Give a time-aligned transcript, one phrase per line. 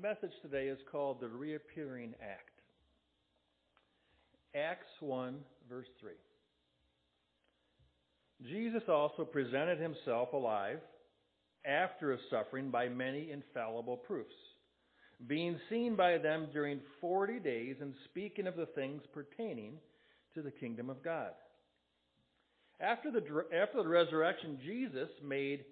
[0.00, 2.50] My message today is called the Reappearing Act.
[4.54, 5.36] Acts 1,
[5.68, 6.12] verse 3.
[8.48, 10.78] Jesus also presented himself alive
[11.64, 14.34] after his suffering by many infallible proofs,
[15.26, 19.74] being seen by them during forty days and speaking of the things pertaining
[20.34, 21.30] to the kingdom of God.
[22.80, 23.22] After the,
[23.56, 25.64] after the resurrection, Jesus made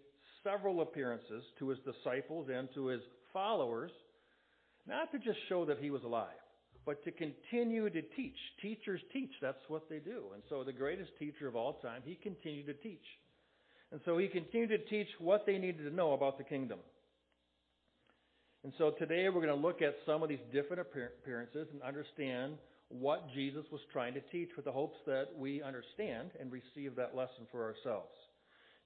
[0.42, 3.02] several appearances to his disciples and to his
[3.32, 3.92] followers,
[4.88, 6.28] not to just show that he was alive,
[6.84, 8.36] but to continue to teach.
[8.62, 10.24] Teachers teach, that's what they do.
[10.34, 13.04] And so the greatest teacher of all time, he continued to teach.
[13.92, 16.78] And so he continued to teach what they needed to know about the kingdom.
[18.64, 22.54] And so today we're going to look at some of these different appearances and understand
[22.88, 27.16] what Jesus was trying to teach with the hopes that we understand and receive that
[27.16, 28.10] lesson for ourselves.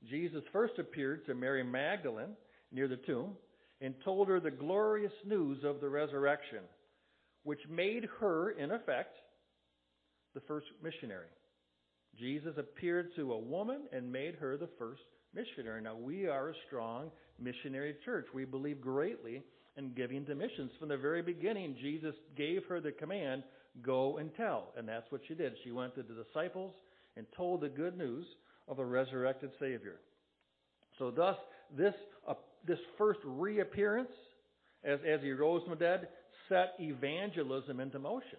[0.09, 2.37] Jesus first appeared to Mary Magdalene
[2.73, 3.33] near the tomb
[3.81, 6.61] and told her the glorious news of the resurrection,
[7.45, 9.17] which made her, in effect,
[10.35, 11.29] the first missionary.
[12.19, 15.03] Jesus appeared to a woman and made her the first
[15.35, 15.81] missionary.
[15.81, 18.27] Now, we are a strong missionary church.
[18.35, 19.43] We believe greatly
[19.77, 20.73] in giving to missions.
[20.79, 23.45] From the very beginning, Jesus gave her the command
[23.83, 24.73] go and tell.
[24.77, 25.55] And that's what she did.
[25.65, 26.75] She went to the disciples
[27.17, 28.27] and told the good news
[28.69, 30.01] of a resurrected Savior.
[30.99, 31.37] So, thus,
[31.77, 31.95] this,
[32.67, 34.11] this first reappearance,
[34.85, 36.09] as, as he rose from the dead,
[36.49, 38.39] set evangelism into motion.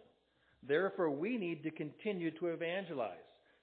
[0.68, 3.18] Therefore, we need to continue to evangelize.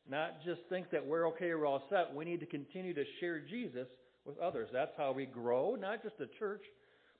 [0.09, 2.15] Not just think that we're okay, we're all set.
[2.15, 3.87] We need to continue to share Jesus
[4.25, 4.69] with others.
[4.73, 6.63] That's how we grow, not just the church,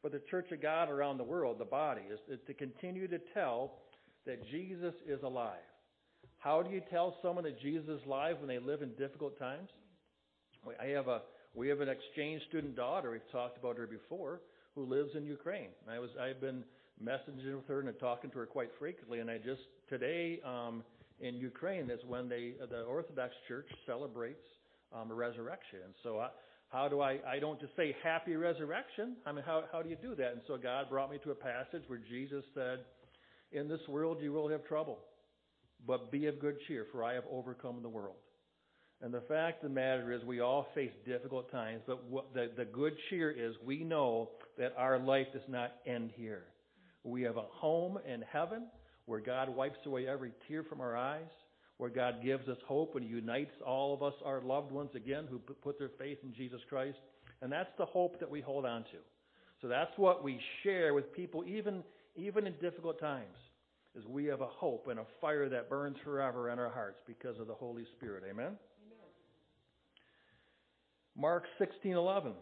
[0.03, 3.19] but the church of God around the world, the body, is, is to continue to
[3.35, 3.73] tell
[4.27, 5.57] that Jesus is alive.
[6.39, 9.69] How do you tell someone that Jesus is alive when they live in difficult times?
[10.81, 11.23] I have a
[11.59, 13.11] we have an exchange student daughter.
[13.11, 14.41] We've talked about her before,
[14.77, 15.71] who lives in Ukraine.
[15.91, 16.63] I was I've been
[17.03, 19.19] messaging with her and talking to her quite frequently.
[19.19, 20.85] And I just today um,
[21.21, 24.47] in Ukraine is when they the Orthodox Church celebrates
[24.95, 25.81] um, a resurrection.
[25.85, 26.29] And so I,
[26.69, 27.19] how do I?
[27.29, 29.17] I don't just say happy resurrection.
[29.27, 30.33] I mean, how how do you do that?
[30.35, 32.85] And so God brought me to a passage where Jesus said,
[33.51, 35.01] "In this world you will have trouble."
[35.87, 38.17] But be of good cheer, for I have overcome the world.
[39.01, 42.03] And the fact of the matter is, we all face difficult times, but
[42.35, 46.43] the, the good cheer is we know that our life does not end here.
[47.05, 48.67] We have a home in heaven
[49.07, 51.31] where God wipes away every tear from our eyes,
[51.77, 55.39] where God gives us hope and unites all of us, our loved ones again, who
[55.39, 56.99] put their faith in Jesus Christ.
[57.41, 58.99] And that's the hope that we hold on to.
[59.63, 61.85] So that's what we share with people, even,
[62.17, 63.37] even in difficult times
[63.97, 67.39] is we have a hope and a fire that burns forever in our hearts because
[67.41, 68.23] of the Holy Spirit.
[68.29, 68.53] Amen?
[71.19, 72.33] Mark 16:11.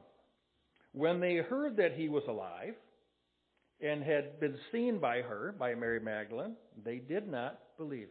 [0.92, 2.74] When they heard that he was alive
[3.80, 8.08] and had been seen by her, by Mary Magdalene, they did not believe.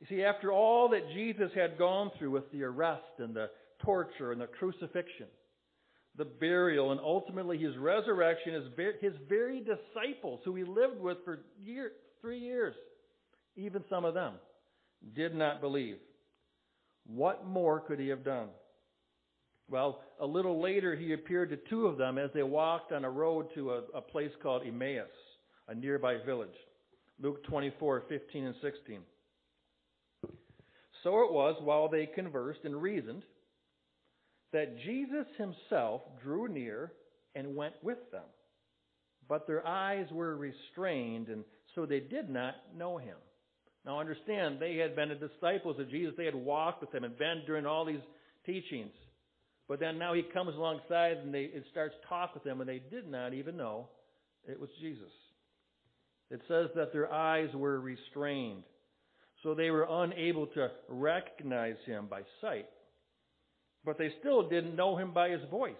[0.00, 3.50] You see, after all that Jesus had gone through with the arrest and the
[3.82, 5.28] torture and the crucifixion,
[6.16, 8.54] the burial, and ultimately his resurrection,
[9.00, 12.74] his very disciples who he lived with for years, three years.
[13.56, 14.34] Even some of them
[15.14, 15.98] did not believe.
[17.06, 18.48] What more could he have done?
[19.68, 23.10] Well, a little later, he appeared to two of them as they walked on a
[23.10, 25.08] road to a, a place called Emmaus,
[25.68, 26.48] a nearby village.
[27.20, 29.00] Luke 24, 15 and 16.
[31.02, 33.22] So it was while they conversed and reasoned
[34.52, 36.92] that Jesus himself drew near
[37.34, 38.24] and went with them.
[39.28, 41.44] But their eyes were restrained and
[41.74, 43.16] so they did not know him.
[43.84, 46.14] Now understand, they had been the disciples of Jesus.
[46.16, 48.00] They had walked with him and been during all these
[48.44, 48.92] teachings.
[49.68, 52.80] But then now he comes alongside and they it starts talk with them, and they
[52.90, 53.88] did not even know
[54.46, 55.10] it was Jesus.
[56.30, 58.64] It says that their eyes were restrained,
[59.42, 62.66] so they were unable to recognize him by sight.
[63.84, 65.74] But they still didn't know him by his voice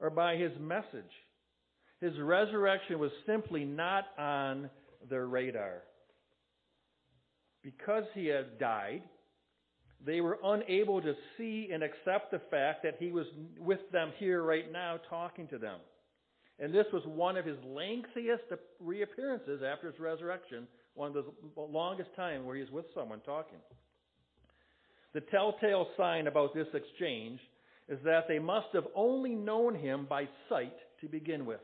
[0.00, 1.04] or by his message.
[2.00, 4.70] His resurrection was simply not on
[5.08, 5.82] their radar.
[7.62, 9.02] Because he had died,
[10.04, 13.26] they were unable to see and accept the fact that he was
[13.58, 15.78] with them here right now talking to them.
[16.58, 18.44] And this was one of his lengthiest
[18.80, 23.58] reappearances after his resurrection, one of the longest time where he's with someone talking.
[25.12, 27.40] The telltale sign about this exchange
[27.88, 31.60] is that they must have only known him by sight to begin with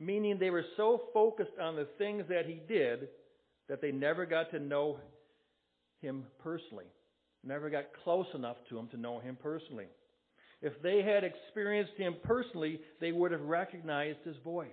[0.00, 3.08] meaning they were so focused on the things that he did
[3.68, 4.98] that they never got to know
[6.00, 6.86] him personally,
[7.44, 9.86] never got close enough to him to know him personally.
[10.62, 14.68] If they had experienced him personally, they would have recognized his voice.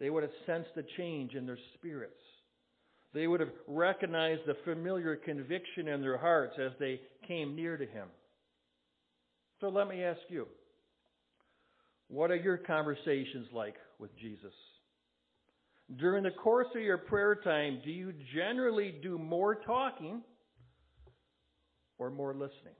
[0.00, 2.20] They would have sensed a change in their spirits.
[3.14, 7.86] They would have recognized the familiar conviction in their hearts as they came near to
[7.86, 8.08] Him.
[9.60, 10.46] So let me ask you
[12.08, 14.52] what are your conversations like with Jesus?
[15.98, 20.22] During the course of your prayer time, do you generally do more talking
[21.98, 22.74] or more listening?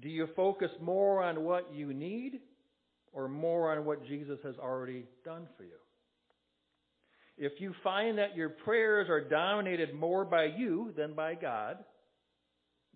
[0.00, 2.40] Do you focus more on what you need
[3.12, 5.70] or more on what Jesus has already done for you?
[7.36, 11.78] If you find that your prayers are dominated more by you than by God,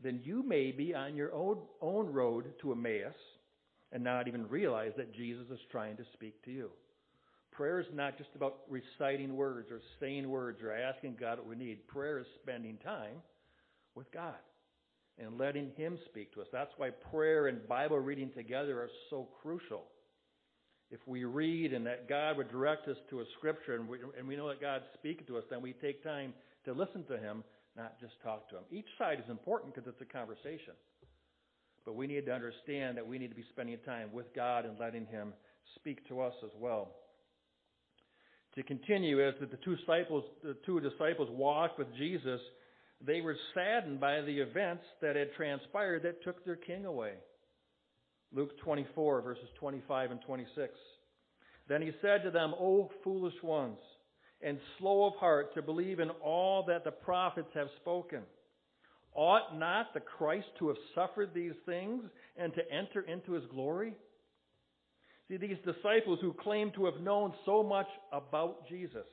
[0.03, 3.15] then you may be on your own, own road to Emmaus
[3.93, 6.71] and not even realize that Jesus is trying to speak to you.
[7.53, 11.57] Prayer is not just about reciting words or saying words or asking God what we
[11.57, 11.89] need.
[11.89, 13.23] Prayer is spending time
[13.97, 14.35] with God
[15.19, 16.49] and letting Him speak to us.
[16.53, 19.85] That's why prayer and Bible reading together are so crucial.
[20.91, 24.29] If we read and that God would direct us to a scripture and we, and
[24.29, 26.33] we know that God's speaking to us, then we take time
[26.65, 27.43] to listen to Him,
[27.77, 28.63] not just talk to Him.
[28.71, 30.75] Each side is important because it's a conversation.
[31.85, 34.79] But we need to understand that we need to be spending time with God and
[34.79, 35.33] letting Him
[35.77, 36.91] speak to us as well.
[38.57, 42.41] To continue, as the two disciples, the two disciples walked with Jesus,
[43.05, 47.15] they were saddened by the events that had transpired that took their king away.
[48.33, 50.73] Luke 24, verses 25 and 26.
[51.69, 53.79] Then he said to them, O foolish ones,
[54.43, 58.23] and slow of heart to believe in all that the prophets have spoken.
[59.15, 62.05] Ought not the Christ to have suffered these things
[62.37, 63.95] and to enter into his glory?
[65.29, 69.07] See, these disciples who claimed to have known so much about Jesus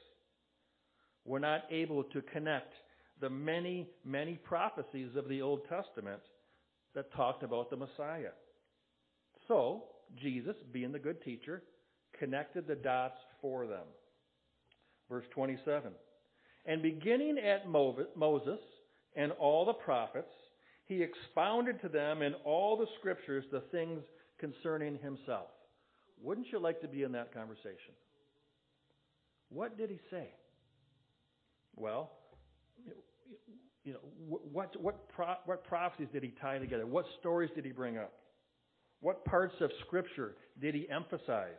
[1.26, 2.74] were not able to connect
[3.22, 6.22] the many, many prophecies of the Old Testament
[6.96, 8.32] that talked about the Messiah.
[9.48, 9.86] So,
[10.22, 11.64] Jesus, being the good teacher,
[12.18, 13.86] connected the dots for them.
[15.10, 15.92] Verse 27.
[16.66, 18.60] And beginning at Moses
[19.16, 20.32] and all the prophets,
[20.86, 24.02] he expounded to them in all the scriptures the things
[24.40, 25.48] concerning himself.
[26.22, 27.94] Wouldn't you like to be in that conversation?
[29.50, 30.30] What did he say?
[31.76, 32.12] Well,
[33.84, 36.86] you know, what, what, pro, what prophecies did he tie together?
[36.86, 38.14] What stories did he bring up?
[39.02, 41.52] What parts of Scripture did he emphasize?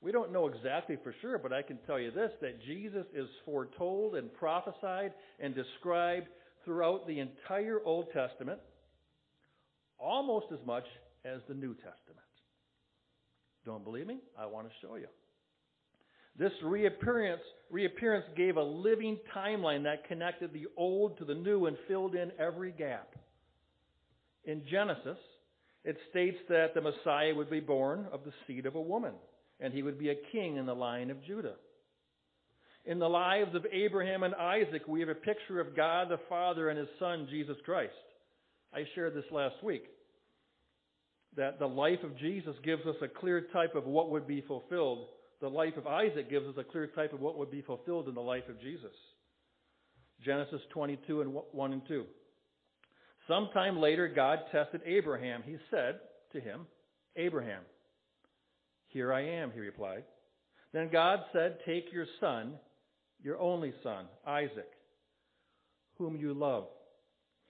[0.00, 3.28] We don't know exactly for sure, but I can tell you this that Jesus is
[3.44, 6.28] foretold and prophesied and described
[6.64, 8.60] throughout the entire Old Testament
[9.98, 10.84] almost as much
[11.24, 12.24] as the New Testament.
[13.66, 14.18] Don't believe me?
[14.38, 15.08] I want to show you.
[16.38, 21.76] This reappearance, reappearance gave a living timeline that connected the old to the new and
[21.88, 23.08] filled in every gap.
[24.44, 25.18] In Genesis,
[25.84, 29.14] it states that the Messiah would be born of the seed of a woman,
[29.58, 31.56] and he would be a king in the line of Judah.
[32.84, 36.70] In the lives of Abraham and Isaac, we have a picture of God the Father
[36.70, 37.92] and his Son, Jesus Christ.
[38.72, 39.84] I shared this last week.
[41.36, 45.08] That the life of Jesus gives us a clear type of what would be fulfilled.
[45.40, 48.14] The life of Isaac gives us a clear type of what would be fulfilled in
[48.14, 48.94] the life of Jesus.
[50.24, 52.04] Genesis 22 and 1 and 2.
[53.28, 55.42] Sometime later, God tested Abraham.
[55.44, 56.00] He said
[56.32, 56.66] to him,
[57.16, 57.62] Abraham,
[58.88, 60.04] here I am, he replied.
[60.72, 62.54] Then God said, Take your son,
[63.22, 64.70] your only son, Isaac,
[65.98, 66.66] whom you love,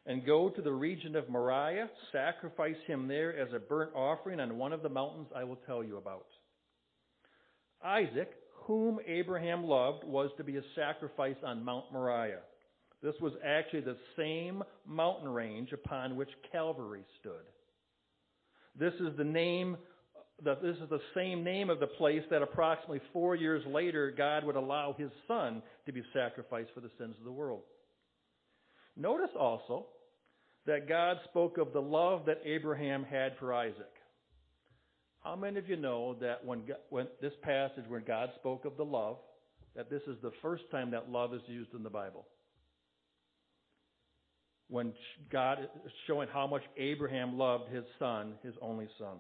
[0.04, 4.59] and go to the region of Moriah, sacrifice him there as a burnt offering on
[4.59, 6.26] one of the mountains I will tell you about.
[7.85, 8.30] Isaac,
[8.64, 12.40] whom Abraham loved, was to be a sacrifice on Mount Moriah.
[13.02, 17.44] This was actually the same mountain range upon which Calvary stood.
[18.78, 19.76] This is the name
[20.44, 24.44] that this is the same name of the place that approximately four years later God
[24.44, 27.62] would allow his son to be sacrificed for the sins of the world.
[28.97, 29.87] Notice also
[30.66, 33.98] that God spoke of the love that Abraham had for Isaac.
[35.23, 38.85] How many of you know that when, when this passage, when God spoke of the
[38.85, 39.17] love,
[39.77, 42.27] that this is the first time that love is used in the Bible?
[44.69, 44.93] when
[45.33, 49.17] God is showing how much Abraham loved his son, his only son.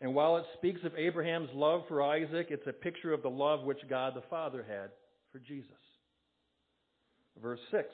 [0.00, 3.62] And while it speaks of Abraham's love for Isaac, it's a picture of the love
[3.62, 4.90] which God the Father had
[5.30, 5.70] for Jesus.
[7.40, 7.84] Verse 6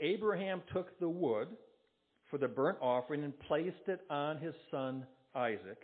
[0.00, 1.48] Abraham took the wood
[2.28, 5.78] for the burnt offering and placed it on his son Isaac,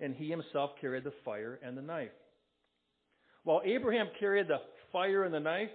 [0.00, 2.10] and he himself carried the fire and the knife.
[3.44, 4.58] While Abraham carried the
[4.92, 5.70] fire and the knife,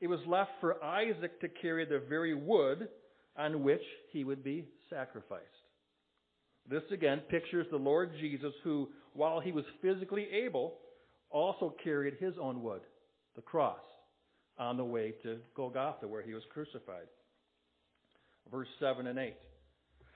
[0.00, 2.88] it was left for Isaac to carry the very wood
[3.36, 5.44] on which he would be sacrificed.
[6.68, 10.78] This again pictures the Lord Jesus who, while he was physically able,
[11.30, 12.82] also carried his own wood,
[13.36, 13.80] the cross,
[14.58, 17.06] on the way to Golgotha where he was crucified.
[18.50, 19.34] Verse 7 and 8.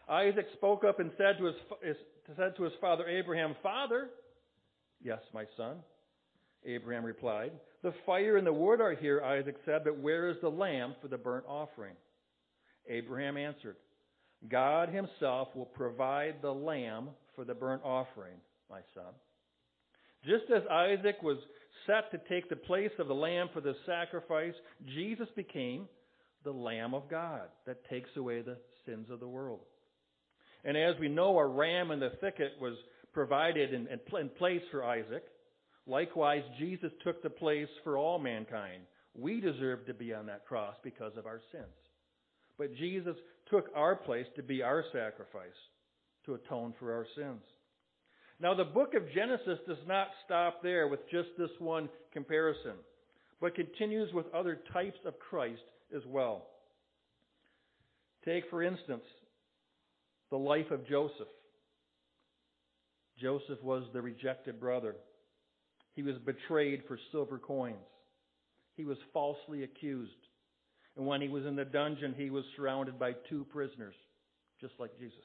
[0.08, 1.96] Isaac spoke up and said to his,
[2.37, 4.11] said to his father Abraham, Father,
[5.02, 5.76] yes, my son.
[6.66, 10.49] Abraham replied, The fire and the wood are here, Isaac said, but where is the
[10.49, 11.94] lamb for the burnt offering?
[12.88, 13.76] Abraham answered,
[14.49, 18.37] God himself will provide the lamb for the burnt offering,
[18.70, 19.12] my son.
[20.25, 21.38] Just as Isaac was
[21.87, 24.54] set to take the place of the lamb for the sacrifice,
[24.87, 25.87] Jesus became
[26.44, 28.56] the Lamb of God that takes away the
[28.87, 29.61] sins of the world.
[30.64, 32.75] And as we know, a ram in the thicket was
[33.12, 35.25] provided in, in place for Isaac.
[35.87, 38.83] Likewise, Jesus took the place for all mankind.
[39.14, 41.64] We deserve to be on that cross because of our sins.
[42.59, 43.16] But Jesus
[43.50, 45.59] took our place to be our sacrifice,
[46.26, 47.42] to atone for our sins.
[48.40, 52.75] Now, the book of Genesis does not stop there with just this one comparison,
[53.40, 55.62] but continues with other types of Christ
[55.94, 56.47] as well.
[58.25, 59.02] Take, for instance,
[60.35, 61.29] the life of Joseph.
[63.21, 64.97] Joseph was the rejected brother.
[65.95, 67.76] He was betrayed for silver coins.
[68.76, 70.11] He was falsely accused.
[70.97, 73.95] And when he was in the dungeon, he was surrounded by two prisoners,
[74.61, 75.23] just like Jesus.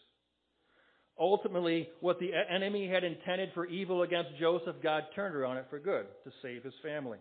[1.20, 5.80] Ultimately, what the enemy had intended for evil against Joseph, God turned around it for
[5.80, 7.18] good to save his family.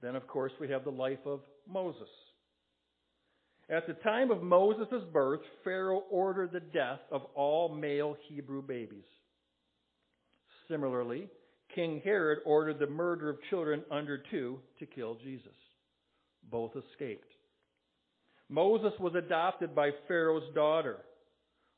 [0.00, 2.08] Then, of course, we have the life of Moses.
[3.70, 9.04] At the time of Moses' birth, Pharaoh ordered the death of all male Hebrew babies.
[10.68, 11.28] Similarly,
[11.74, 15.54] King Herod ordered the murder of children under two to kill Jesus.
[16.50, 17.30] Both escaped.
[18.48, 20.96] Moses was adopted by Pharaoh's daughter,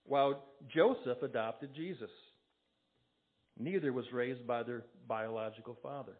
[0.06, 0.42] while
[0.74, 2.10] Joseph adopted Jesus.
[3.58, 6.14] Neither was raised by their biological father.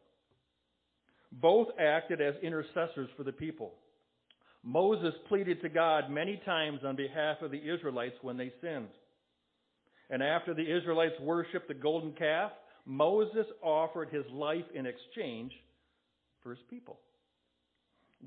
[1.33, 3.73] Both acted as intercessors for the people.
[4.65, 8.89] Moses pleaded to God many times on behalf of the Israelites when they sinned.
[10.09, 12.53] And after the Israelites worshiped the golden calf,
[12.85, 15.53] Moses offered his life in exchange
[16.43, 16.99] for his people.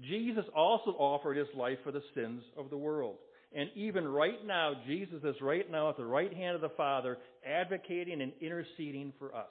[0.01, 3.17] Jesus also offered his life for the sins of the world.
[3.55, 7.17] And even right now, Jesus is right now at the right hand of the Father,
[7.47, 9.47] advocating and interceding for us.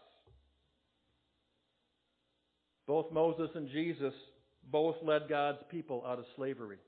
[2.86, 4.12] Both Moses and Jesus
[4.70, 6.78] both led God's people out of slavery.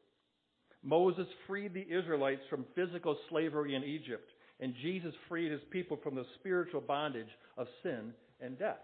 [0.82, 4.30] Moses freed the Israelites from physical slavery in Egypt,
[4.60, 8.78] and Jesus freed his people from the spiritual bondage of sin and death.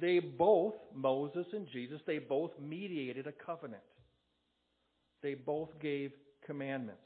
[0.00, 3.82] They both, Moses and Jesus, they both mediated a covenant.
[5.22, 6.12] They both gave
[6.46, 7.00] commandments.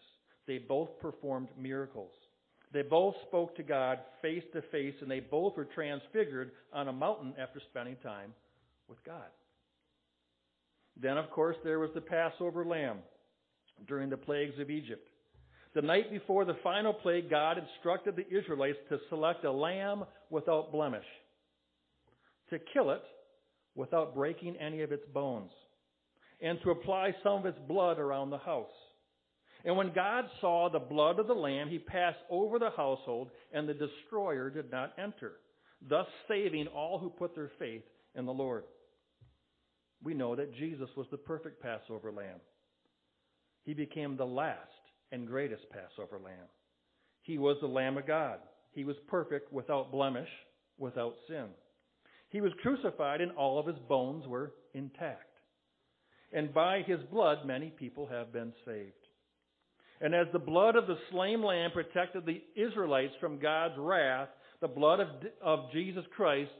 [0.46, 2.12] They both performed miracles.
[2.72, 6.92] They both spoke to God face to face, and they both were transfigured on a
[6.92, 8.34] mountain after spending time
[8.88, 9.28] with God.
[11.00, 12.98] Then, of course, there was the Passover lamb
[13.86, 15.06] during the plagues of Egypt.
[15.74, 20.72] The night before the final plague, God instructed the Israelites to select a lamb without
[20.72, 21.04] blemish,
[22.50, 23.02] to kill it
[23.74, 25.52] without breaking any of its bones,
[26.40, 28.66] and to apply some of its blood around the house.
[29.64, 33.68] And when God saw the blood of the lamb, he passed over the household, and
[33.68, 35.32] the destroyer did not enter,
[35.88, 37.82] thus saving all who put their faith
[38.16, 38.64] in the Lord.
[40.02, 42.40] We know that Jesus was the perfect Passover lamb.
[43.64, 44.58] He became the last
[45.12, 46.46] and greatest Passover lamb.
[47.22, 48.38] He was the Lamb of God.
[48.72, 50.28] He was perfect, without blemish,
[50.78, 51.46] without sin.
[52.30, 55.24] He was crucified, and all of his bones were intact.
[56.32, 58.92] And by his blood, many people have been saved.
[60.00, 64.28] And as the blood of the slain lamb protected the Israelites from God's wrath,
[64.60, 65.08] the blood of,
[65.42, 66.50] of Jesus Christ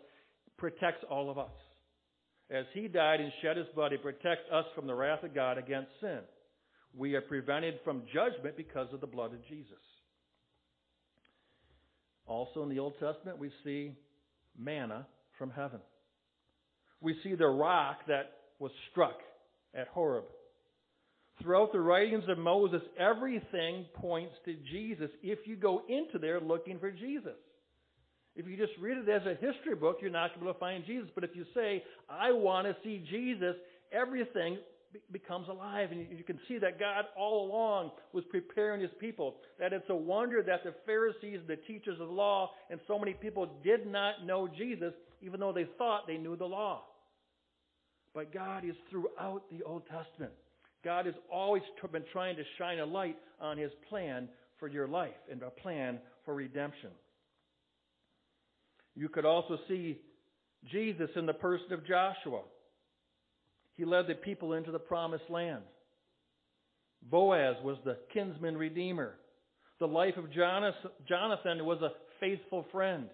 [0.57, 1.53] protects all of us.
[2.51, 5.59] As he died and shed his blood, he protects us from the wrath of God
[5.59, 6.21] against sin.
[6.97, 9.77] We are prevented from judgment because of the blood of Jesus.
[12.27, 13.93] Also in the Old Testament, we see
[14.59, 15.07] manna
[15.39, 15.81] from heaven.
[17.01, 19.19] We see the rock that was struck
[19.75, 20.25] at Horeb.
[21.41, 26.79] Throughout the writings of Moses, everything points to Jesus if you go into there looking
[26.79, 27.37] for Jesus.
[28.39, 30.55] If you just read it as a history book, you're not going to be able
[30.55, 31.11] to find Jesus.
[31.13, 33.57] But if you say, I want to see Jesus,
[33.93, 34.59] everything
[35.11, 35.91] becomes alive.
[35.91, 39.39] And you can see that God all along was preparing his people.
[39.59, 43.13] That it's a wonder that the Pharisees, the teachers of the law, and so many
[43.13, 46.83] people did not know Jesus, even though they thought they knew the law.
[48.15, 50.33] But God is throughout the Old Testament.
[50.85, 54.29] God has always been trying to shine a light on his plan
[54.61, 56.91] for your life and a plan for redemption.
[58.99, 60.01] You could also see
[60.73, 62.43] Jesus in the person of Joshua.
[63.77, 65.63] He led the people into the promised land.
[67.09, 69.15] Boaz was the kinsman redeemer.
[69.79, 73.09] The life of Jonathan was a faithful friend.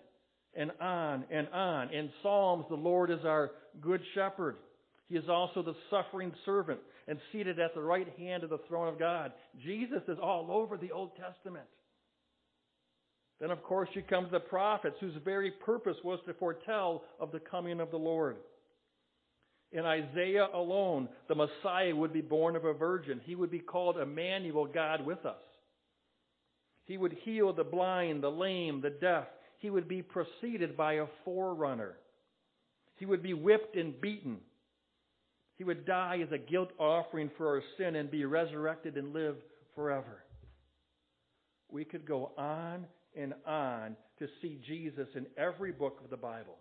[0.57, 1.93] And on and on.
[1.93, 3.50] In Psalms, the Lord is our
[3.83, 4.57] good shepherd.
[5.09, 8.88] He is also the suffering servant and seated at the right hand of the throne
[8.88, 9.33] of God.
[9.62, 11.67] Jesus is all over the Old Testament.
[13.41, 17.33] Then, of course, you come to the prophets, whose very purpose was to foretell of
[17.33, 18.37] the coming of the Lord.
[19.73, 23.21] In Isaiah alone, the Messiah would be born of a virgin.
[23.25, 25.43] He would be called Emmanuel, God with us.
[26.85, 29.26] He would heal the blind, the lame, the deaf.
[29.59, 31.97] He would be preceded by a forerunner.
[32.97, 34.38] He would be whipped and beaten.
[35.57, 39.37] He would die as a guilt offering for our sin and be resurrected and live
[39.75, 40.23] forever.
[41.71, 46.56] We could go on and on to see Jesus in every book of the Bible.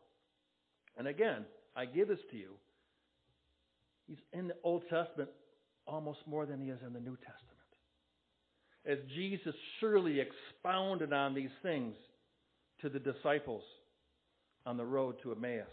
[0.98, 1.46] And again,
[1.76, 2.52] I give this to you.
[4.08, 5.30] He's in the Old Testament
[5.86, 7.40] almost more than he is in the New Testament.
[8.86, 11.96] As Jesus surely expounded on these things
[12.82, 13.64] to the disciples
[14.66, 15.68] on the road to Emmaus.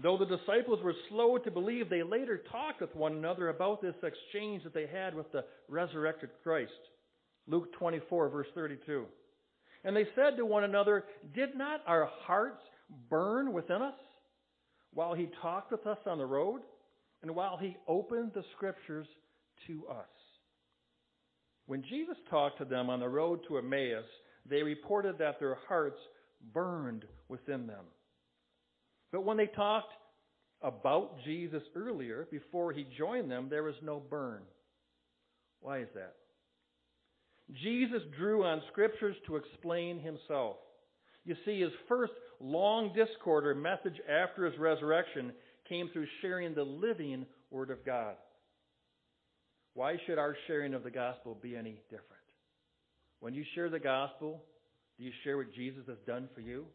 [0.00, 3.96] Though the disciples were slow to believe, they later talked with one another about this
[4.02, 6.70] exchange that they had with the resurrected Christ.
[7.48, 9.06] Luke 24, verse 32.
[9.88, 12.60] And they said to one another, Did not our hearts
[13.08, 13.94] burn within us
[14.92, 16.60] while he talked with us on the road
[17.22, 19.06] and while he opened the scriptures
[19.66, 20.04] to us?
[21.64, 24.04] When Jesus talked to them on the road to Emmaus,
[24.44, 26.00] they reported that their hearts
[26.52, 27.86] burned within them.
[29.10, 29.94] But when they talked
[30.60, 34.42] about Jesus earlier, before he joined them, there was no burn.
[35.60, 36.17] Why is that?
[37.52, 40.56] Jesus drew on scriptures to explain himself.
[41.24, 45.32] You see, his first long discourse or message after his resurrection
[45.68, 48.14] came through sharing the living Word of God.
[49.74, 52.04] Why should our sharing of the gospel be any different?
[53.20, 54.42] When you share the gospel,
[54.98, 56.66] do you share what Jesus has done for you?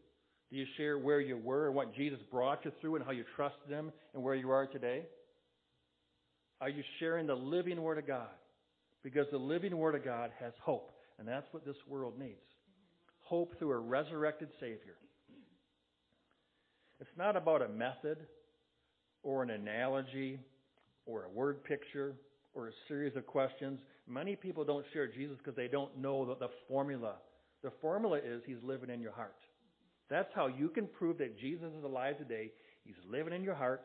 [0.50, 3.24] Do you share where you were and what Jesus brought you through and how you
[3.36, 5.04] trusted Him and where you are today?
[6.62, 8.28] Are you sharing the living Word of God?
[9.04, 12.40] Because the living Word of God has hope, and that's what this world needs
[13.24, 14.96] hope through a resurrected Savior.
[17.00, 18.18] It's not about a method
[19.24, 20.40] or an analogy
[21.06, 22.14] or a word picture
[22.54, 23.80] or a series of questions.
[24.08, 27.16] Many people don't share Jesus because they don't know the, the formula.
[27.64, 29.36] The formula is He's living in your heart.
[30.10, 32.52] That's how you can prove that Jesus is alive today.
[32.84, 33.82] He's living in your heart.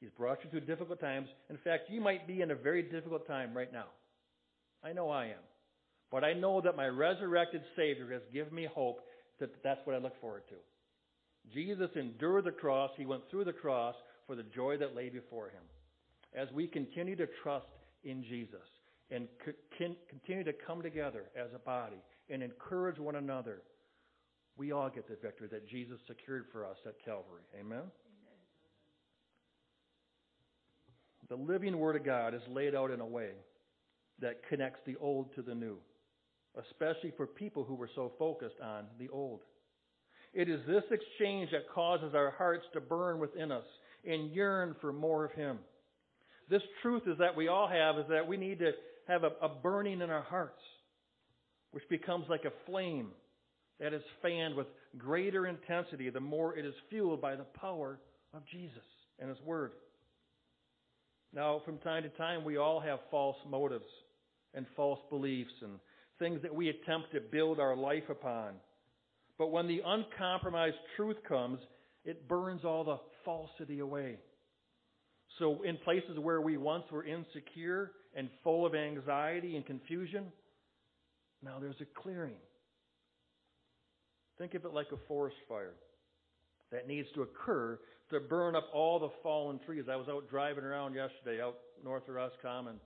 [0.00, 1.28] He's brought you through difficult times.
[1.50, 3.86] In fact, you might be in a very difficult time right now.
[4.84, 5.44] I know I am.
[6.10, 9.00] But I know that my resurrected Savior has given me hope
[9.38, 10.56] that that's what I look forward to.
[11.54, 12.90] Jesus endured the cross.
[12.96, 13.94] He went through the cross
[14.26, 15.62] for the joy that lay before him.
[16.34, 17.66] As we continue to trust
[18.04, 18.66] in Jesus
[19.10, 19.28] and
[19.76, 23.62] continue to come together as a body and encourage one another,
[24.56, 27.42] we all get the victory that Jesus secured for us at Calvary.
[27.58, 27.82] Amen?
[31.28, 33.30] The living Word of God is laid out in a way
[34.20, 35.76] that connects the old to the new,
[36.58, 39.40] especially for people who were so focused on the old.
[40.32, 43.64] It is this exchange that causes our hearts to burn within us
[44.06, 45.58] and yearn for more of Him.
[46.48, 48.72] This truth is that we all have is that we need to
[49.08, 50.60] have a, a burning in our hearts,
[51.72, 53.08] which becomes like a flame
[53.80, 54.66] that is fanned with
[54.98, 57.98] greater intensity the more it is fueled by the power
[58.34, 58.82] of Jesus
[59.18, 59.72] and His Word.
[61.32, 63.84] Now, from time to time, we all have false motives
[64.54, 65.78] and false beliefs and
[66.18, 68.52] things that we attempt to build our life upon.
[69.38, 71.58] But when the uncompromised truth comes,
[72.04, 74.16] it burns all the falsity away.
[75.38, 80.26] So, in places where we once were insecure and full of anxiety and confusion,
[81.42, 82.36] now there's a clearing.
[84.38, 85.74] Think of it like a forest fire
[86.72, 87.78] that needs to occur
[88.10, 89.84] to burn up all the fallen trees.
[89.90, 92.80] I was out driving around yesterday, out north of Roscommon,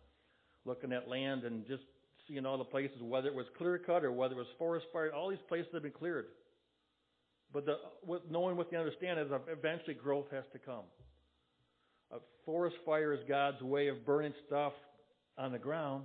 [0.64, 1.82] looking at land and just
[2.26, 5.12] seeing all the places, whether it was clear cut or whether it was forest fire,
[5.12, 6.26] all these places have been cleared.
[7.52, 10.84] But the, with knowing what you understand is eventually growth has to come.
[12.12, 14.72] A forest fire is God's way of burning stuff
[15.38, 16.04] on the ground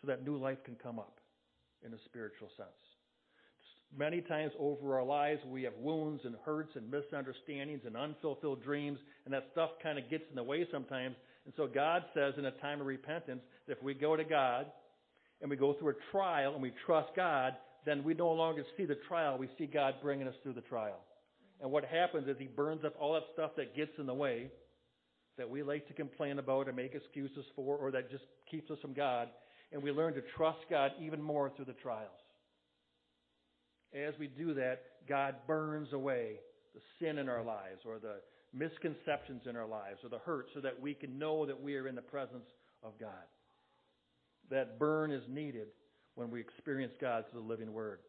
[0.00, 1.20] so that new life can come up
[1.84, 2.68] in a spiritual sense.
[3.96, 8.98] Many times over our lives, we have wounds and hurts and misunderstandings and unfulfilled dreams,
[9.24, 11.14] and that stuff kind of gets in the way sometimes.
[11.44, 14.66] And so God says in a time of repentance, if we go to God
[15.40, 18.84] and we go through a trial and we trust God, then we no longer see
[18.84, 19.36] the trial.
[19.38, 21.00] We see God bringing us through the trial.
[21.60, 24.50] And what happens is He burns up all that stuff that gets in the way
[25.36, 28.78] that we like to complain about or make excuses for or that just keeps us
[28.80, 29.28] from God.
[29.72, 32.10] And we learn to trust God even more through the trials.
[33.94, 36.36] As we do that, God burns away
[36.74, 38.16] the sin in our lives or the
[38.52, 41.88] misconceptions in our lives or the hurt so that we can know that we are
[41.88, 42.46] in the presence
[42.82, 43.10] of God.
[44.50, 45.68] That burn is needed
[46.14, 48.00] when we experience God through the living Word.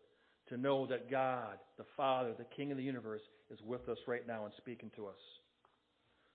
[0.49, 3.21] To know that God, the Father, the King of the universe,
[3.51, 5.15] is with us right now and speaking to us.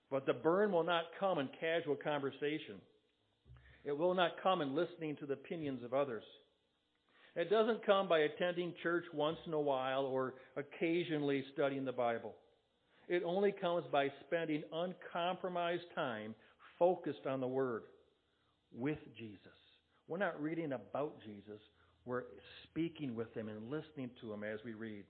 [0.09, 2.75] But the burn will not come in casual conversation.
[3.85, 6.23] It will not come in listening to the opinions of others.
[7.35, 12.33] It doesn't come by attending church once in a while or occasionally studying the Bible.
[13.07, 16.35] It only comes by spending uncompromised time
[16.77, 17.83] focused on the Word
[18.73, 19.60] with Jesus.
[20.11, 21.61] We're not reading about Jesus,
[22.03, 22.23] we're
[22.65, 25.05] speaking with Him and listening to Him as we read.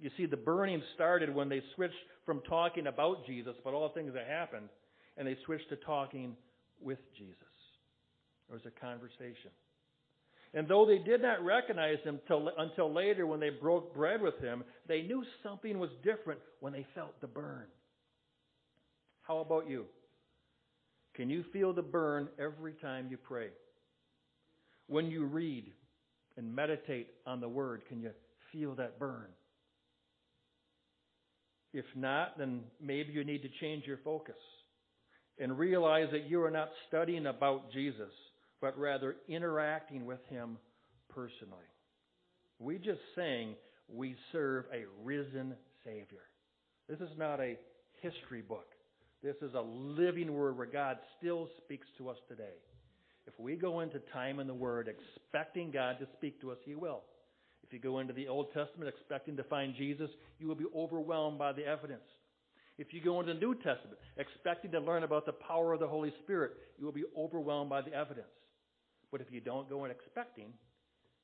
[0.00, 1.92] You see, the burning started when they switched
[2.24, 4.70] from talking about Jesus, about all the things that happened,
[5.18, 6.34] and they switched to talking
[6.80, 7.36] with Jesus.
[8.48, 9.50] There was a conversation.
[10.54, 14.38] And though they did not recognize him till, until later when they broke bread with
[14.38, 17.66] him, they knew something was different when they felt the burn.
[19.24, 19.84] How about you?
[21.16, 23.48] Can you feel the burn every time you pray?
[24.90, 25.72] When you read
[26.36, 28.10] and meditate on the Word, can you
[28.50, 29.28] feel that burn?
[31.72, 34.34] If not, then maybe you need to change your focus
[35.38, 38.10] and realize that you are not studying about Jesus
[38.60, 40.58] but rather interacting with Him
[41.08, 41.70] personally.
[42.58, 43.54] We just sang,
[43.88, 46.26] We serve a risen Savior.
[46.88, 47.56] This is not a
[48.02, 48.66] history book.
[49.22, 52.58] This is a living word where God still speaks to us today.
[53.32, 56.74] If we go into time in the Word expecting God to speak to us, He
[56.74, 57.02] will.
[57.62, 61.38] If you go into the Old Testament expecting to find Jesus, you will be overwhelmed
[61.38, 62.02] by the evidence.
[62.76, 65.86] If you go into the New Testament expecting to learn about the power of the
[65.86, 68.26] Holy Spirit, you will be overwhelmed by the evidence.
[69.12, 70.52] But if you don't go in expecting,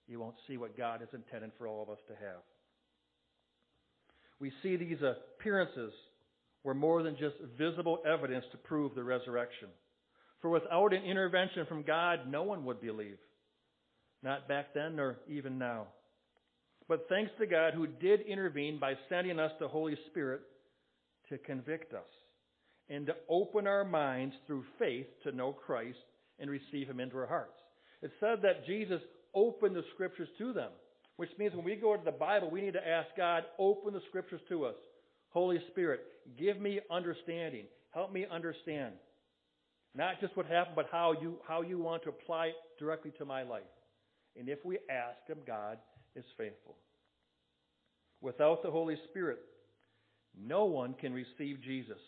[0.07, 2.42] you won't see what God has intended for all of us to have.
[4.38, 5.92] We see these appearances
[6.62, 9.69] were more than just visible evidence to prove the resurrection.
[10.40, 13.18] For without an intervention from God, no one would believe.
[14.22, 15.87] Not back then nor even now.
[16.88, 20.42] But thanks to God who did intervene by sending us the Holy Spirit
[21.29, 22.07] to convict us
[22.88, 25.99] and to open our minds through faith to know Christ
[26.38, 27.59] and receive Him into our hearts.
[28.03, 29.01] It said that Jesus
[29.35, 30.70] opened the scriptures to them,
[31.16, 34.03] which means when we go to the Bible, we need to ask God, open the
[34.09, 34.77] scriptures to us.
[35.31, 36.01] Holy Spirit,
[36.38, 37.64] give me understanding.
[37.92, 38.94] Help me understand.
[39.96, 43.24] Not just what happened, but how you, how you want to apply it directly to
[43.24, 43.62] my life.
[44.38, 45.78] And if we ask Him, God
[46.14, 46.76] is faithful.
[48.20, 49.38] Without the Holy Spirit,
[50.38, 52.00] no one can receive Jesus,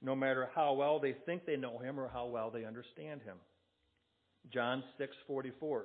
[0.00, 3.36] no matter how well they think they know Him or how well they understand Him.
[4.52, 5.82] John 6:44.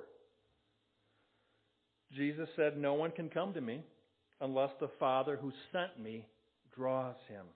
[2.12, 3.82] Jesus said, "No one can come to me
[4.40, 6.28] unless the Father who sent me
[6.76, 7.46] draws him,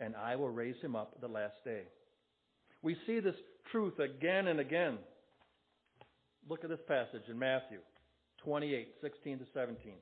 [0.00, 1.86] and I will raise him up the last day."
[2.82, 3.34] We see this
[3.72, 4.98] truth again and again.
[6.48, 7.78] Look at this passage in Matthew
[8.46, 9.94] 28:16 to 17.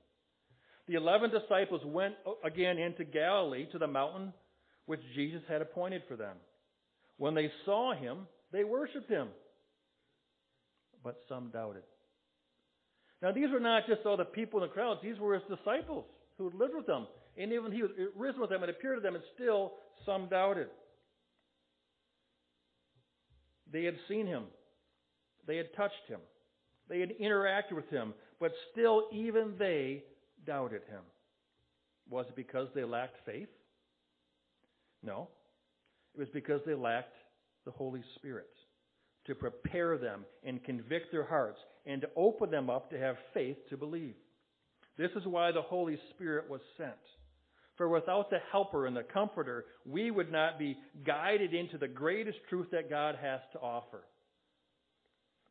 [0.87, 2.15] The eleven disciples went
[2.45, 4.33] again into Galilee to the mountain
[4.87, 6.37] which Jesus had appointed for them.
[7.19, 9.29] When they saw him, they worshiped him
[11.03, 11.83] but some doubted.
[13.23, 16.05] Now, these were not just all the people in the crowds, these were his disciples
[16.37, 17.07] who lived with them.
[17.37, 20.69] And even he was risen with them and appeared to them, and still some doubted.
[23.73, 24.45] They had seen him,
[25.47, 26.21] they had touched him,
[26.89, 30.05] they had interacted with him, but still, even they
[30.47, 31.03] doubted him.
[32.09, 33.49] Was it because they lacked faith?
[35.03, 35.29] No.
[36.15, 37.15] It was because they lacked
[37.65, 38.49] the Holy Spirit
[39.27, 43.57] to prepare them and convict their hearts and to open them up to have faith
[43.69, 44.15] to believe.
[44.97, 46.93] This is why the Holy Spirit was sent.
[47.79, 52.39] For without the Helper and the Comforter, we would not be guided into the greatest
[52.51, 54.03] truth that God has to offer.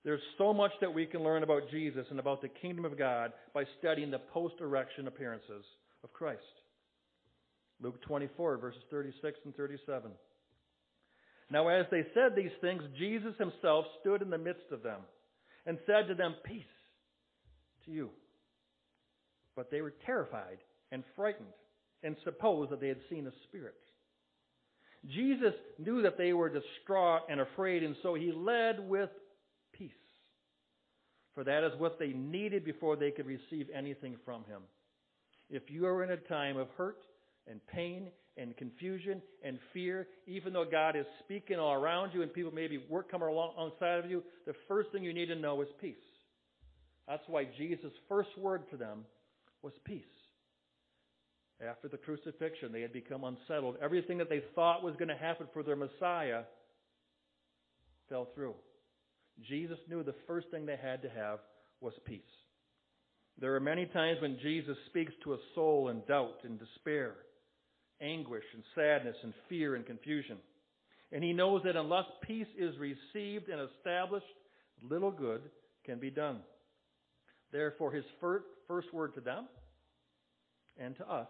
[0.03, 3.31] There's so much that we can learn about Jesus and about the kingdom of God
[3.53, 5.63] by studying the post resurrection appearances
[6.03, 6.41] of Christ.
[7.81, 10.11] Luke 24, verses 36 and 37.
[11.49, 14.99] Now, as they said these things, Jesus himself stood in the midst of them
[15.65, 16.63] and said to them, Peace
[17.85, 18.09] to you.
[19.55, 20.57] But they were terrified
[20.91, 21.47] and frightened
[22.03, 23.75] and supposed that they had seen a spirit.
[25.05, 29.09] Jesus knew that they were distraught and afraid, and so he led with
[29.73, 29.91] peace.
[31.37, 34.63] for that is what they needed before they could receive anything from Him.
[35.51, 36.97] If you are in a time of hurt
[37.45, 38.07] and pain
[38.37, 42.83] and confusion and fear, even though God is speaking all around you and people maybe
[42.89, 45.95] work come alongside of you, the first thing you need to know is peace.
[47.07, 49.05] That's why Jesus' first word to them
[49.61, 50.01] was peace.
[51.65, 53.77] After the crucifixion, they had become unsettled.
[53.81, 56.43] Everything that they thought was going to happen for their Messiah
[58.09, 58.53] fell through.
[59.47, 61.39] Jesus knew the first thing they had to have
[61.81, 62.21] was peace.
[63.39, 67.13] There are many times when Jesus speaks to a soul in doubt and despair,
[68.01, 70.37] anguish and sadness and fear and confusion.
[71.11, 74.25] And he knows that unless peace is received and established,
[74.81, 75.41] little good
[75.85, 76.39] can be done.
[77.51, 79.47] Therefore, his first word to them
[80.79, 81.29] and to us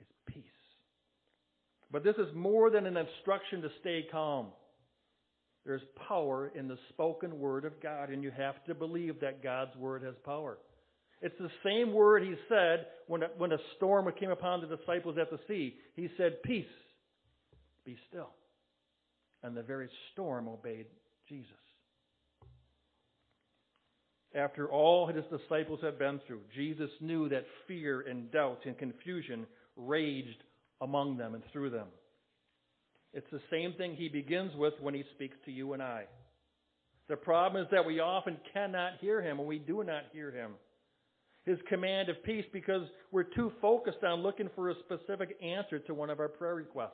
[0.00, 0.44] is peace.
[1.96, 4.48] But this is more than an instruction to stay calm.
[5.64, 9.74] There's power in the spoken word of God, and you have to believe that God's
[9.76, 10.58] word has power.
[11.22, 15.16] It's the same word he said when a, when a storm came upon the disciples
[15.18, 15.76] at the sea.
[15.94, 16.66] He said, Peace,
[17.86, 18.28] be still.
[19.42, 20.88] And the very storm obeyed
[21.30, 21.48] Jesus.
[24.34, 29.46] After all his disciples had been through, Jesus knew that fear and doubt and confusion
[29.76, 30.42] raged
[30.80, 31.86] among them and through them.
[33.12, 36.04] It's the same thing he begins with when he speaks to you and I.
[37.08, 40.52] The problem is that we often cannot hear him, and we do not hear him.
[41.44, 45.94] His command of peace because we're too focused on looking for a specific answer to
[45.94, 46.90] one of our prayer requests.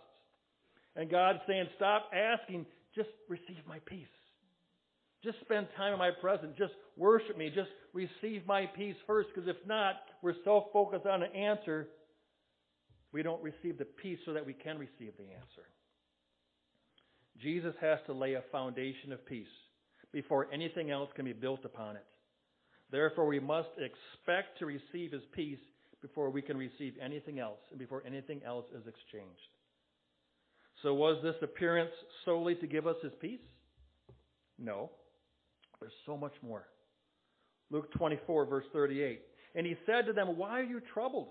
[0.95, 4.07] And God's saying, stop asking, just receive my peace.
[5.25, 6.53] Just spend time in my presence.
[6.59, 7.51] Just worship me.
[7.55, 9.31] Just receive my peace first.
[9.35, 11.88] Because if not, we're so focused on an answer,
[13.12, 15.68] we don't receive the peace so that we can receive the answer.
[17.40, 19.46] Jesus has to lay a foundation of peace
[20.12, 22.05] before anything else can be built upon it.
[22.90, 25.59] Therefore, we must expect to receive his peace
[26.03, 29.40] before we can receive anything else and before anything else is exchanged.
[30.83, 31.92] So, was this appearance
[32.25, 33.40] solely to give us his peace?
[34.59, 34.90] No.
[35.81, 36.66] There's so much more.
[37.70, 39.22] Luke 24, verse 38.
[39.55, 41.29] And he said to them, Why are you troubled?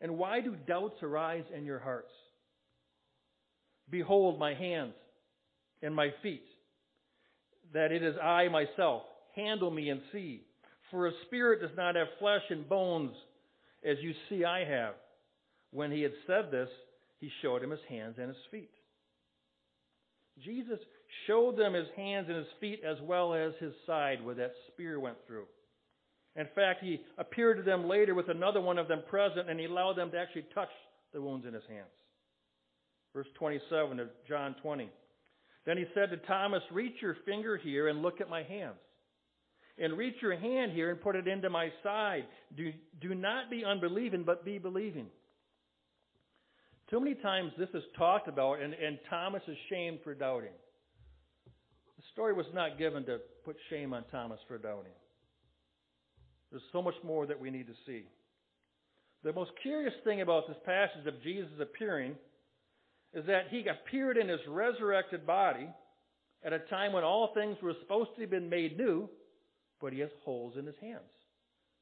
[0.00, 2.12] And why do doubts arise in your hearts?
[3.90, 4.94] Behold my hands
[5.82, 6.44] and my feet,
[7.72, 9.02] that it is I myself.
[9.34, 10.42] Handle me and see.
[10.90, 13.12] For a spirit does not have flesh and bones,
[13.84, 14.94] as you see I have.
[15.70, 16.68] When he had said this,
[17.20, 18.70] he showed him his hands and his feet.
[20.44, 20.78] Jesus
[21.26, 25.00] showed them his hands and his feet as well as his side where that spear
[25.00, 25.46] went through.
[26.38, 29.66] In fact, he appeared to them later with another one of them present, and he
[29.66, 30.70] allowed them to actually touch
[31.12, 31.90] the wounds in his hands.
[33.12, 34.88] Verse 27 of John 20.
[35.66, 38.76] Then he said to Thomas, Reach your finger here and look at my hands.
[39.78, 42.24] And reach your hand here and put it into my side.
[42.56, 45.06] Do, do not be unbelieving, but be believing.
[46.88, 50.54] Too many times this is talked about, and, and Thomas is shamed for doubting.
[51.96, 54.92] The story was not given to put shame on Thomas for doubting.
[56.50, 58.04] There's so much more that we need to see.
[59.24, 62.14] The most curious thing about this passage of Jesus appearing
[63.12, 65.68] is that he appeared in his resurrected body
[66.44, 69.08] at a time when all things were supposed to have been made new,
[69.80, 71.10] but he has holes in his hands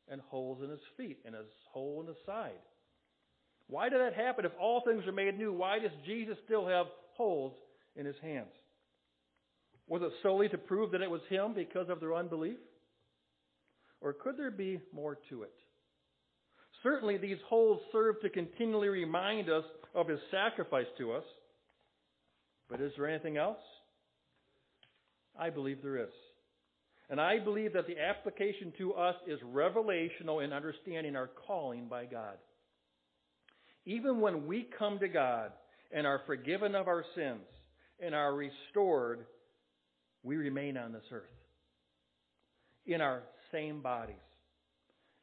[0.08, 2.52] and holes in his feet and a hole in his side.
[3.68, 4.44] Why did that happen?
[4.44, 7.52] If all things are made new, why does Jesus still have holes
[7.96, 8.52] in his hands?
[9.88, 12.58] Was it solely to prove that it was him because of their unbelief?
[14.06, 15.52] Or could there be more to it?
[16.84, 19.64] Certainly, these holes serve to continually remind us
[19.96, 21.24] of his sacrifice to us.
[22.70, 23.58] But is there anything else?
[25.36, 26.12] I believe there is.
[27.10, 32.04] And I believe that the application to us is revelational in understanding our calling by
[32.04, 32.36] God.
[33.86, 35.50] Even when we come to God
[35.90, 37.42] and are forgiven of our sins
[37.98, 39.26] and are restored,
[40.22, 41.24] we remain on this earth
[42.86, 43.24] in our
[43.56, 44.16] same bodies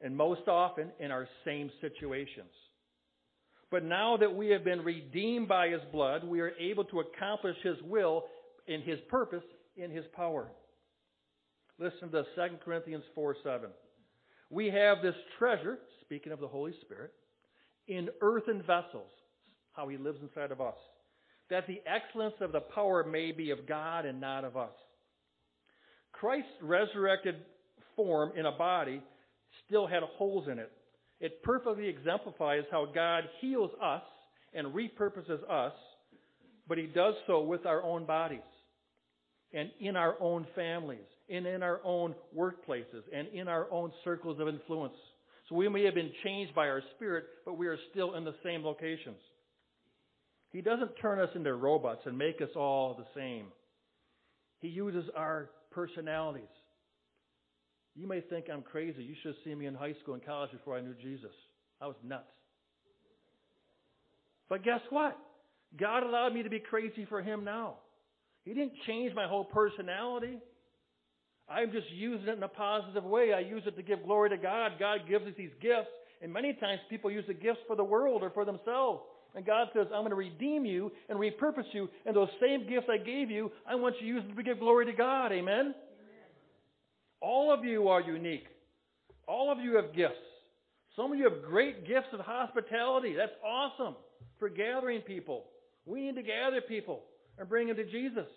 [0.01, 2.51] and most often in our same situations.
[3.71, 7.55] But now that we have been redeemed by His blood, we are able to accomplish
[7.63, 8.25] His will
[8.67, 9.43] in His purpose
[9.77, 10.51] in His power.
[11.79, 13.69] Listen to 2 Corinthians 4 7.
[14.49, 17.11] We have this treasure, speaking of the Holy Spirit,
[17.87, 19.09] in earthen vessels,
[19.71, 20.75] how He lives inside of us,
[21.49, 24.75] that the excellence of the power may be of God and not of us.
[26.11, 27.35] Christ's resurrected
[27.95, 29.01] form in a body
[29.65, 30.71] still had holes in it
[31.23, 34.01] it perfectly exemplifies how God heals us
[34.53, 35.71] and repurposes us,
[36.67, 38.39] but He does so with our own bodies
[39.53, 44.41] and in our own families and in our own workplaces and in our own circles
[44.41, 44.97] of influence.
[45.47, 48.35] So we may have been changed by our spirit, but we are still in the
[48.43, 49.15] same locations.
[50.51, 53.45] He doesn't turn us into robots and make us all the same.
[54.59, 56.43] He uses our personalities.
[57.95, 59.03] You may think I'm crazy.
[59.03, 61.31] You should have seen me in high school and college before I knew Jesus.
[61.79, 62.23] I was nuts.
[64.49, 65.17] But guess what?
[65.79, 67.75] God allowed me to be crazy for Him now.
[68.45, 70.37] He didn't change my whole personality.
[71.49, 73.33] I'm just using it in a positive way.
[73.33, 74.73] I use it to give glory to God.
[74.79, 75.89] God gives us these gifts,
[76.21, 79.01] and many times people use the gifts for the world or for themselves.
[79.35, 82.87] And God says, I'm going to redeem you and repurpose you, and those same gifts
[82.89, 85.31] I gave you, I want you to use them to give glory to God.
[85.31, 85.73] Amen?
[87.23, 88.47] All of you are unique.
[89.27, 90.15] All of you have gifts.
[90.97, 93.15] Some of you have great gifts of hospitality.
[93.17, 93.95] That's awesome
[94.39, 95.45] for gathering people.
[95.85, 97.03] We need to gather people
[97.39, 98.27] and bring them to Jesus.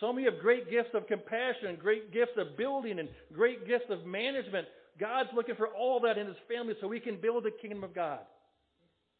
[0.00, 3.86] Some of you have great gifts of compassion, great gifts of building, and great gifts
[3.90, 4.68] of management.
[5.00, 7.92] God's looking for all that in His family so we can build the kingdom of
[7.94, 8.20] God.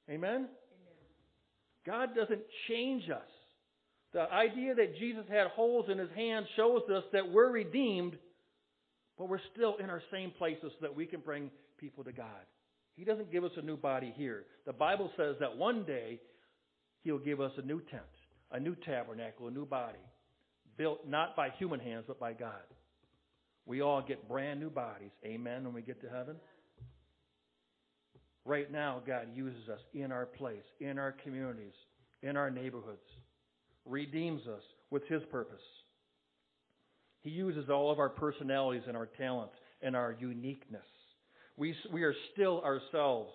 [0.09, 0.31] Amen?
[0.31, 0.49] Amen?
[1.85, 3.27] God doesn't change us.
[4.13, 8.17] The idea that Jesus had holes in His hands shows us that we're redeemed,
[9.19, 12.27] but we're still in our same places so that we can bring people to God.
[12.97, 14.45] He doesn't give us a new body here.
[14.65, 16.21] The Bible says that one day
[17.03, 18.03] He'll give us a new tent,
[18.51, 19.99] a new tabernacle, a new body
[20.77, 22.53] built not by human hands, but by God.
[23.65, 25.11] We all get brand new bodies.
[25.25, 25.65] Amen.
[25.65, 26.37] When we get to heaven.
[28.45, 31.73] Right now, God uses us in our place, in our communities,
[32.23, 32.99] in our neighborhoods,
[33.85, 35.63] redeems us with His purpose.
[37.27, 40.87] He uses all of our personalities and our talents and our uniqueness.
[41.57, 43.33] We, we are still ourselves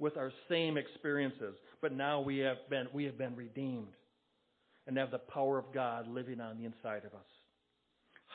[0.00, 3.94] with our same experiences, but now we have been, we have been redeemed
[4.88, 7.28] and have the power of God living on the inside of us.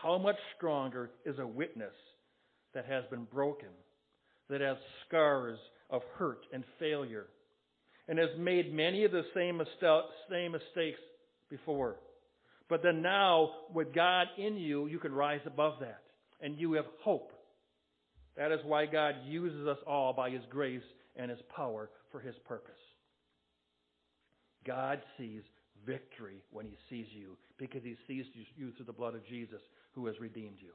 [0.01, 1.91] How much stronger is a witness
[2.73, 3.67] that has been broken,
[4.49, 7.25] that has scars of hurt and failure,
[8.07, 9.61] and has made many of the same,
[10.29, 11.01] same mistakes
[11.49, 11.97] before?
[12.69, 16.03] But then now, with God in you, you can rise above that,
[16.41, 17.33] and you have hope.
[18.37, 20.81] That is why God uses us all by His grace
[21.15, 22.71] and His power for His purpose.
[24.65, 25.41] God sees
[25.85, 29.61] victory when he sees you because he sees you through the blood of Jesus
[29.93, 30.71] who has redeemed you.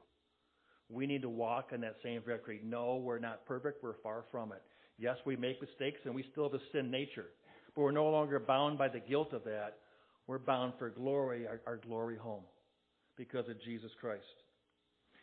[0.89, 2.61] We need to walk in that same victory.
[2.63, 3.83] No, we're not perfect.
[3.83, 4.61] We're far from it.
[4.97, 7.27] Yes, we make mistakes and we still have a sin nature,
[7.75, 9.77] but we're no longer bound by the guilt of that.
[10.29, 12.43] We're bound for glory, our, our glory home,
[13.17, 14.21] because of Jesus Christ.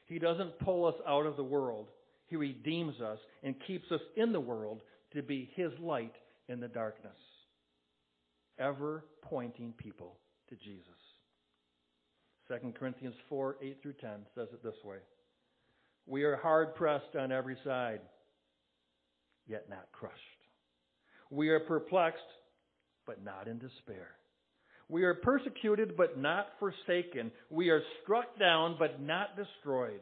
[0.06, 1.90] He doesn't pull us out of the world.
[2.26, 4.82] He redeems us and keeps us in the world
[5.14, 6.16] to be His light
[6.48, 7.14] in the darkness
[8.58, 10.16] ever pointing people
[10.48, 10.82] to Jesus.
[12.48, 14.98] 2 Corinthians 4 8 through 10 says it this way
[16.04, 18.00] We are hard pressed on every side,
[19.46, 20.16] yet not crushed.
[21.30, 22.18] We are perplexed,
[23.06, 24.08] but not in despair.
[24.88, 27.32] We are persecuted, but not forsaken.
[27.50, 30.00] We are struck down, but not destroyed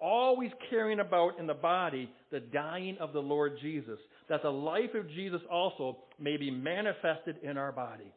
[0.00, 4.94] always carrying about in the body the dying of the Lord Jesus, that the life
[4.94, 8.12] of Jesus also may be manifested in our body.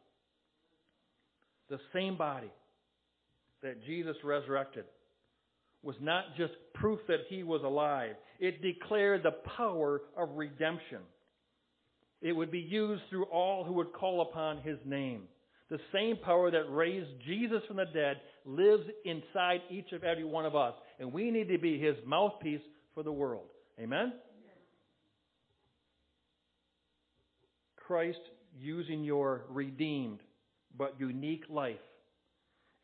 [1.68, 2.50] The same body
[3.62, 4.84] that Jesus resurrected
[5.82, 11.00] was not just proof that he was alive, it declared the power of redemption.
[12.22, 15.24] It would be used through all who would call upon his name.
[15.70, 20.44] The same power that raised Jesus from the dead lives inside each of every one
[20.44, 20.74] of us.
[20.98, 22.60] And we need to be his mouthpiece
[22.94, 23.46] for the world.
[23.80, 24.12] Amen?
[27.76, 28.20] Christ
[28.58, 30.20] using your redeemed
[30.76, 31.76] but unique life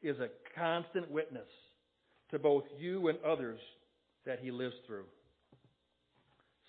[0.02, 1.48] is a constant witness
[2.30, 3.60] to both you and others
[4.24, 5.04] that he lives through.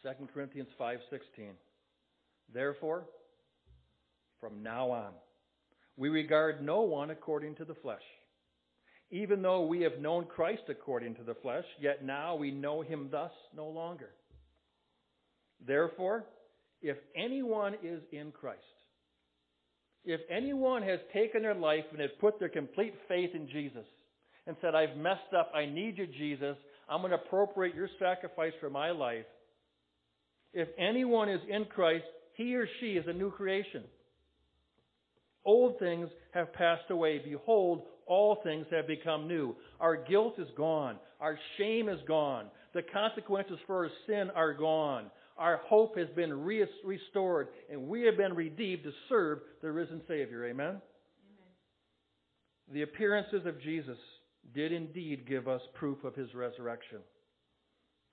[0.04, 1.56] 2 Corinthians 5:16
[2.54, 3.06] Therefore
[4.40, 5.14] from now on
[5.98, 8.02] we regard no one according to the flesh.
[9.12, 13.10] Even though we have known Christ according to the flesh, yet now we know him
[13.12, 14.10] thus no longer.
[15.66, 16.26] Therefore,
[16.82, 18.62] if anyone is in Christ,
[20.04, 23.86] if anyone has taken their life and has put their complete faith in Jesus
[24.48, 26.58] and said, I've messed up, I need you, Jesus,
[26.90, 29.26] I'm going to appropriate your sacrifice for my life.
[30.54, 33.84] If anyone is in Christ, he or she is a new creation.
[35.44, 37.20] Old things have passed away.
[37.24, 39.56] Behold, all things have become new.
[39.80, 40.98] Our guilt is gone.
[41.20, 42.48] Our shame is gone.
[42.74, 45.10] The consequences for our sin are gone.
[45.38, 50.02] Our hope has been re- restored, and we have been redeemed to serve the risen
[50.08, 50.46] Savior.
[50.46, 50.68] Amen?
[50.68, 50.82] Amen?
[52.72, 53.98] The appearances of Jesus
[54.54, 57.00] did indeed give us proof of his resurrection,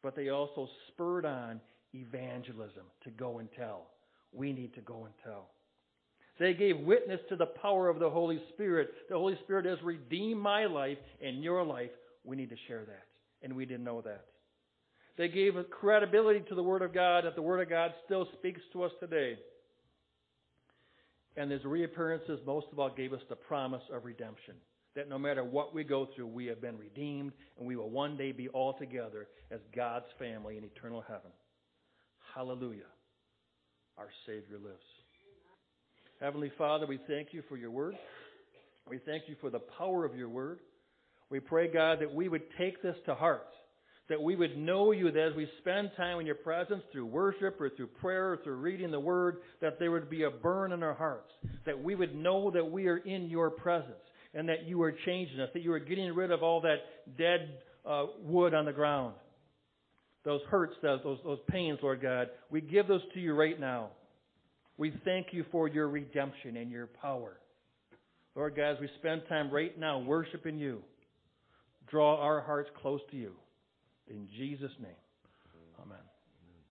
[0.02, 1.60] but they also spurred on
[1.94, 3.88] evangelism to go and tell.
[4.32, 5.50] We need to go and tell.
[6.38, 8.90] They gave witness to the power of the Holy Spirit.
[9.08, 11.90] The Holy Spirit has redeemed my life and your life.
[12.24, 13.06] We need to share that.
[13.42, 14.24] And we didn't know that.
[15.16, 18.60] They gave credibility to the Word of God, that the Word of God still speaks
[18.72, 19.36] to us today.
[21.36, 24.54] And his reappearances, most of all, gave us the promise of redemption.
[24.94, 28.16] That no matter what we go through, we have been redeemed, and we will one
[28.16, 31.30] day be all together as God's family in eternal heaven.
[32.34, 32.90] Hallelujah.
[33.96, 34.97] Our Savior lives.
[36.20, 37.96] Heavenly Father, we thank you for your word.
[38.88, 40.58] We thank you for the power of your word.
[41.30, 43.46] We pray, God, that we would take this to heart
[44.08, 47.60] that we would know you, that as we spend time in your presence through worship
[47.60, 50.82] or through prayer or through reading the word, that there would be a burn in
[50.82, 51.30] our hearts,
[51.66, 53.92] that we would know that we are in your presence
[54.34, 56.78] and that you are changing us, that you are getting rid of all that
[57.18, 59.14] dead uh, wood on the ground.
[60.24, 63.90] Those hurts, those, those, those pains, Lord God, we give those to you right now.
[64.78, 67.36] We thank you for your redemption and your power.
[68.34, 70.82] Lord God, as we spend time right now worshiping you,
[71.90, 73.32] draw our hearts close to you.
[74.06, 74.92] In Jesus' name,
[75.82, 76.07] amen.